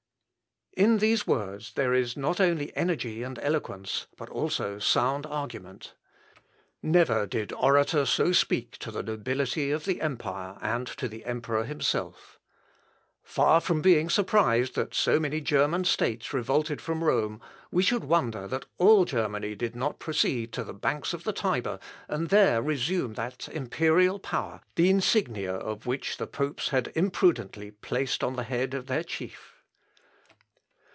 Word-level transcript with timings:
In 0.77 0.99
these 0.99 1.27
words 1.27 1.73
there 1.73 1.93
is 1.93 2.15
not 2.15 2.39
only 2.39 2.75
energy 2.77 3.23
and 3.23 3.37
eloquence, 3.39 4.07
but 4.15 4.29
also 4.29 4.79
sound 4.79 5.25
argument. 5.25 5.95
Never 6.81 7.27
did 7.27 7.51
orator 7.51 8.05
so 8.05 8.31
speak 8.31 8.77
to 8.77 8.89
the 8.89 9.03
nobility 9.03 9.69
of 9.71 9.83
the 9.83 9.99
empire, 10.01 10.57
and 10.61 10.87
to 10.87 11.09
the 11.09 11.25
emperor 11.25 11.65
himself. 11.65 12.39
Far 13.21 13.59
from 13.59 13.81
being 13.81 14.09
surprised 14.09 14.75
that 14.75 14.93
so 14.95 15.19
many 15.19 15.41
German 15.41 15.83
states 15.83 16.31
revolted 16.31 16.79
from 16.79 17.03
Rome 17.03 17.41
we 17.69 17.83
should 17.83 18.03
rather 18.03 18.07
wonder 18.11 18.47
that 18.47 18.65
all 18.77 19.03
Germany 19.03 19.55
did 19.55 19.75
not 19.75 19.99
proceed 19.99 20.53
to 20.53 20.63
the 20.63 20.73
banks 20.73 21.11
of 21.11 21.25
the 21.25 21.33
Tiber, 21.33 21.79
and 22.07 22.29
there 22.29 22.61
resume 22.61 23.15
that 23.15 23.49
imperial 23.49 24.19
power, 24.19 24.61
the 24.75 24.89
insignia 24.89 25.53
of 25.53 25.85
which 25.85 26.15
the 26.15 26.27
popes 26.27 26.69
had 26.69 26.93
imprudently 26.95 27.71
placed 27.71 28.23
on 28.23 28.37
the 28.37 28.43
head 28.43 28.73
of 28.73 28.87
their 28.87 29.03
chief. 29.03 29.49